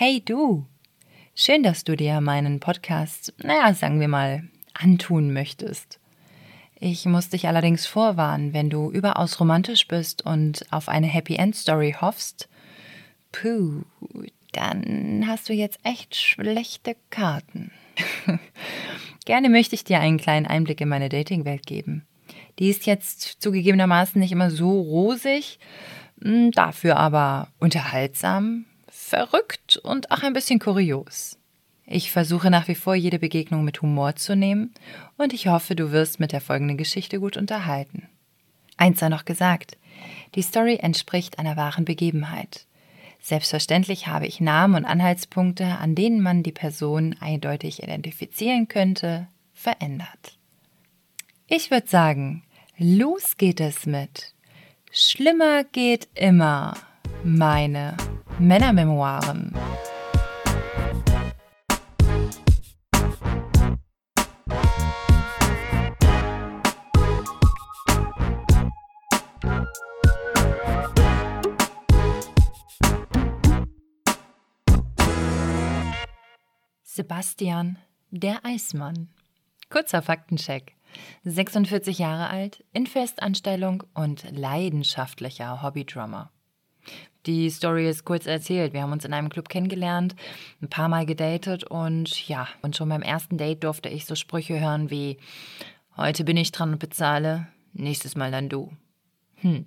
[0.00, 0.64] Hey du!
[1.34, 5.98] Schön, dass du dir meinen Podcast, naja, sagen wir mal, antun möchtest.
[6.78, 11.56] Ich muss dich allerdings vorwarnen, wenn du überaus romantisch bist und auf eine Happy End
[11.56, 12.48] Story hoffst,
[13.32, 13.82] puh,
[14.52, 17.72] dann hast du jetzt echt schlechte Karten.
[19.24, 22.06] Gerne möchte ich dir einen kleinen Einblick in meine Dating-Welt geben.
[22.60, 25.58] Die ist jetzt zugegebenermaßen nicht immer so rosig,
[26.22, 28.64] hm, dafür aber unterhaltsam,
[29.08, 31.38] verrückt und auch ein bisschen kurios.
[31.86, 34.74] Ich versuche nach wie vor jede Begegnung mit Humor zu nehmen
[35.16, 38.08] und ich hoffe, du wirst mit der folgenden Geschichte gut unterhalten.
[38.76, 39.76] Eins sei noch gesagt,
[40.34, 42.66] die Story entspricht einer wahren Begebenheit.
[43.20, 50.38] Selbstverständlich habe ich Namen und Anhaltspunkte, an denen man die Person eindeutig identifizieren könnte, verändert.
[51.46, 52.44] Ich würde sagen,
[52.76, 54.34] los geht es mit
[54.90, 56.74] Schlimmer geht immer.
[57.22, 57.96] Meine
[58.40, 59.52] Männermemoiren.
[76.84, 77.78] Sebastian,
[78.10, 79.08] der Eismann.
[79.68, 80.76] Kurzer Faktencheck.
[81.24, 86.30] 46 Jahre alt, in Festanstellung und leidenschaftlicher Hobbydrummer.
[87.28, 88.72] Die Story ist kurz erzählt.
[88.72, 90.16] Wir haben uns in einem Club kennengelernt,
[90.62, 94.58] ein paar Mal gedatet und ja, und schon beim ersten Date durfte ich so Sprüche
[94.58, 95.18] hören wie:
[95.94, 98.72] Heute bin ich dran und bezahle, nächstes Mal dann du.
[99.42, 99.66] Hm.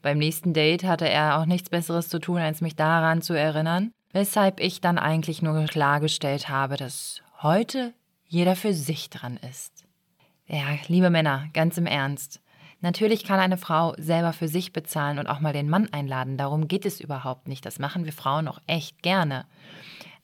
[0.00, 3.92] Beim nächsten Date hatte er auch nichts Besseres zu tun, als mich daran zu erinnern,
[4.12, 7.92] weshalb ich dann eigentlich nur klargestellt habe, dass heute
[8.24, 9.84] jeder für sich dran ist.
[10.46, 12.40] Ja, liebe Männer, ganz im Ernst.
[12.80, 16.36] Natürlich kann eine Frau selber für sich bezahlen und auch mal den Mann einladen.
[16.36, 17.66] Darum geht es überhaupt nicht.
[17.66, 19.46] Das machen wir Frauen auch echt gerne.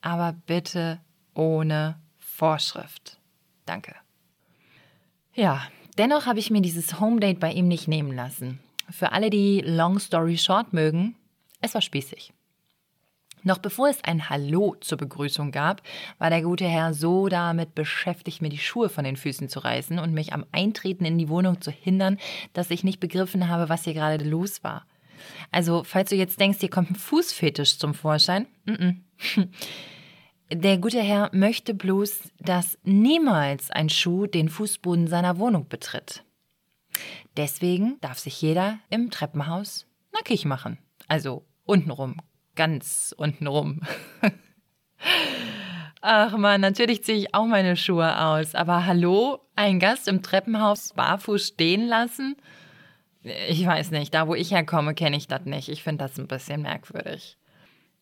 [0.01, 0.99] Aber bitte
[1.33, 3.19] ohne Vorschrift.
[3.65, 3.95] Danke.
[5.33, 5.61] Ja,
[5.97, 8.59] dennoch habe ich mir dieses Home Date bei ihm nicht nehmen lassen.
[8.89, 11.15] Für alle, die Long Story Short mögen,
[11.59, 12.31] es war spießig.
[13.45, 15.83] Noch bevor es ein Hallo zur Begrüßung gab,
[16.17, 19.99] war der gute Herr so damit beschäftigt, mir die Schuhe von den Füßen zu reißen
[19.99, 22.17] und mich am Eintreten in die Wohnung zu hindern,
[22.53, 24.87] dass ich nicht begriffen habe, was hier gerade los war.
[25.51, 29.03] Also, falls du jetzt denkst, hier kommt ein Fußfetisch zum Vorschein, n
[29.37, 29.47] -n.
[30.51, 36.23] Der gute Herr möchte bloß, dass niemals ein Schuh den Fußboden seiner Wohnung betritt.
[37.37, 40.77] Deswegen darf sich jeder im Treppenhaus nackig machen.
[41.07, 42.17] Also untenrum,
[42.55, 43.81] ganz unten rum.
[46.01, 48.53] Ach man, natürlich ziehe ich auch meine Schuhe aus.
[48.53, 52.35] Aber hallo, ein Gast im Treppenhaus barfuß stehen lassen?
[53.49, 55.67] Ich weiß nicht, da wo ich herkomme, kenne ich das nicht.
[55.69, 57.37] Ich finde das ein bisschen merkwürdig.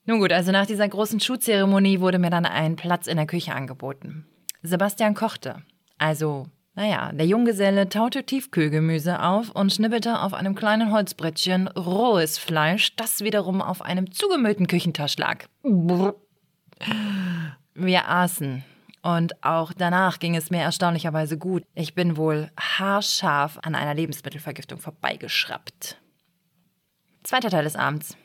[0.06, 3.56] Nun gut, also nach dieser großen Schuhzeremonie wurde mir dann ein Platz in der Küche
[3.56, 4.28] angeboten.
[4.62, 5.64] Sebastian kochte.
[5.98, 12.96] Also naja, der Junggeselle taute Tiefkühlgemüse auf und schnippelte auf einem kleinen Holzbrettchen rohes Fleisch,
[12.96, 15.46] das wiederum auf einem zugemüllten Küchentisch lag.
[17.76, 18.64] Wir aßen.
[19.04, 21.64] Und auch danach ging es mir erstaunlicherweise gut.
[21.76, 26.00] Ich bin wohl haarscharf an einer Lebensmittelvergiftung vorbeigeschraubt.
[27.24, 28.18] Zweiter Teil des Abends.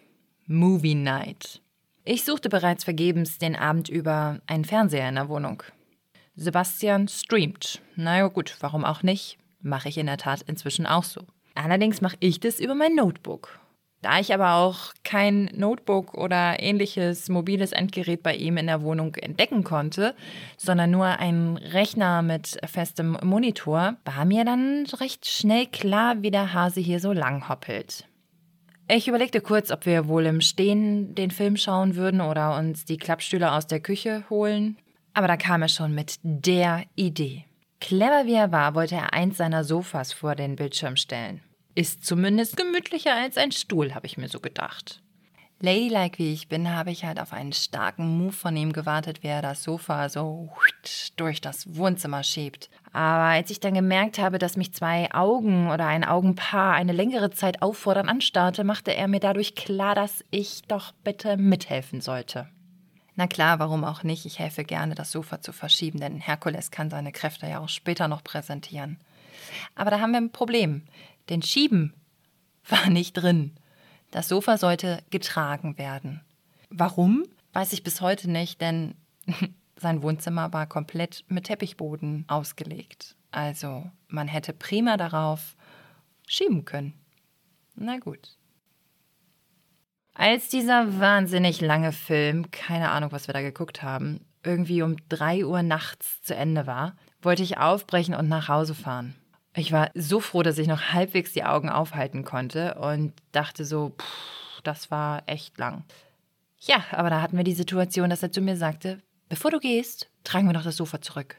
[0.46, 1.60] Movie Night.
[2.04, 5.62] Ich suchte bereits vergebens den Abend über einen Fernseher in der Wohnung.
[6.38, 7.82] Sebastian streamt.
[7.96, 9.38] Na ja, gut, warum auch nicht?
[9.60, 11.22] Mache ich in der Tat inzwischen auch so.
[11.56, 13.58] Allerdings mache ich das über mein Notebook.
[14.02, 19.16] Da ich aber auch kein Notebook oder ähnliches mobiles Endgerät bei ihm in der Wohnung
[19.16, 20.14] entdecken konnte,
[20.56, 26.52] sondern nur ein Rechner mit festem Monitor, war mir dann recht schnell klar, wie der
[26.52, 28.04] Hase hier so lang hoppelt.
[28.86, 32.96] Ich überlegte kurz, ob wir wohl im Stehen den Film schauen würden oder uns die
[32.96, 34.76] Klappstühle aus der Küche holen.
[35.18, 37.44] Aber da kam er schon mit der Idee.
[37.80, 41.40] Clever wie er war, wollte er eins seiner Sofas vor den Bildschirm stellen.
[41.74, 45.02] Ist zumindest gemütlicher als ein Stuhl, habe ich mir so gedacht.
[45.58, 49.26] Ladylike wie ich bin, habe ich halt auf einen starken Move von ihm gewartet, wie
[49.26, 50.50] er das Sofa so
[51.16, 52.70] durch das Wohnzimmer schiebt.
[52.92, 57.30] Aber als ich dann gemerkt habe, dass mich zwei Augen oder ein Augenpaar eine längere
[57.30, 62.46] Zeit auffordern anstarrte, machte er mir dadurch klar, dass ich doch bitte mithelfen sollte.
[63.18, 64.26] Na klar, warum auch nicht?
[64.26, 68.06] Ich helfe gerne, das Sofa zu verschieben, denn Herkules kann seine Kräfte ja auch später
[68.06, 68.96] noch präsentieren.
[69.74, 70.82] Aber da haben wir ein Problem.
[71.28, 71.94] Denn Schieben
[72.68, 73.56] war nicht drin.
[74.12, 76.20] Das Sofa sollte getragen werden.
[76.70, 77.24] Warum?
[77.54, 78.94] Weiß ich bis heute nicht, denn
[79.76, 83.16] sein Wohnzimmer war komplett mit Teppichboden ausgelegt.
[83.32, 85.56] Also man hätte prima darauf
[86.28, 86.94] schieben können.
[87.74, 88.37] Na gut.
[90.18, 95.46] Als dieser wahnsinnig lange Film, keine Ahnung, was wir da geguckt haben, irgendwie um drei
[95.46, 99.14] Uhr nachts zu Ende war, wollte ich aufbrechen und nach Hause fahren.
[99.54, 103.90] Ich war so froh, dass ich noch halbwegs die Augen aufhalten konnte und dachte so,
[103.90, 105.84] pff, das war echt lang.
[106.58, 110.10] Ja, aber da hatten wir die Situation, dass er zu mir sagte, bevor du gehst,
[110.24, 111.36] tragen wir noch das Sofa zurück.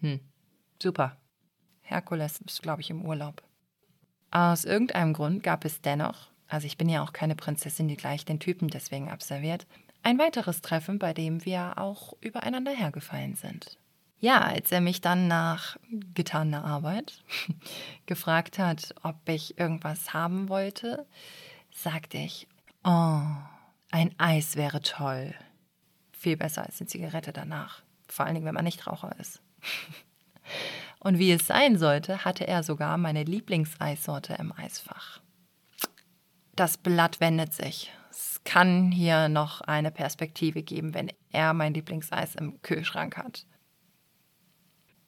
[0.00, 0.18] Hm,
[0.82, 1.16] super.
[1.82, 3.44] Herkules ist, glaube ich, im Urlaub.
[4.32, 8.24] Aus irgendeinem Grund gab es dennoch, also ich bin ja auch keine Prinzessin, die gleich
[8.24, 9.66] den Typen deswegen absolviert,
[10.02, 13.78] ein weiteres Treffen, bei dem wir auch übereinander hergefallen sind.
[14.18, 15.76] Ja, als er mich dann nach
[16.14, 17.22] getaner Arbeit
[18.06, 21.06] gefragt hat, ob ich irgendwas haben wollte,
[21.74, 22.48] sagte ich,
[22.84, 23.20] oh,
[23.90, 25.34] ein Eis wäre toll.
[26.12, 27.82] Viel besser als eine Zigarette danach.
[28.08, 29.42] Vor allen Dingen, wenn man nicht Raucher ist.
[31.00, 35.20] Und wie es sein sollte, hatte er sogar meine Lieblingseissorte im Eisfach.
[36.56, 37.92] Das Blatt wendet sich.
[38.10, 43.44] Es kann hier noch eine Perspektive geben, wenn er mein Lieblingseis im Kühlschrank hat.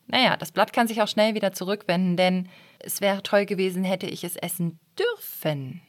[0.06, 2.49] Naja, das Blatt kann sich auch schnell wieder zurückwenden, denn
[2.79, 5.81] es wäre toll gewesen, hätte ich es essen dürfen.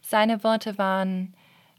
[0.00, 1.36] Seine Worte waren,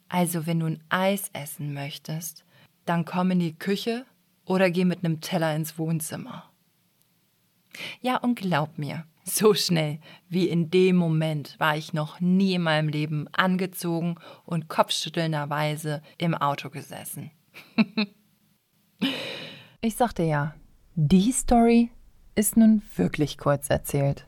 [0.07, 2.45] also wenn du ein Eis essen möchtest,
[2.85, 4.05] dann komm in die Küche
[4.45, 6.49] oder geh mit einem Teller ins Wohnzimmer.
[8.01, 9.99] Ja, und glaub mir, so schnell
[10.29, 16.35] wie in dem Moment war ich noch nie in meinem Leben angezogen und kopfschüttelnderweise im
[16.35, 17.31] Auto gesessen.
[19.81, 20.55] ich sagte ja,
[20.93, 21.89] die Story
[22.35, 24.27] ist nun wirklich kurz erzählt.